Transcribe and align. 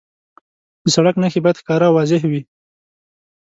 د 0.83 0.85
سړک 0.95 1.15
نښې 1.21 1.39
باید 1.43 1.59
ښکاره 1.61 1.85
او 1.89 1.93
واضح 1.97 2.21
وي. 2.31 2.41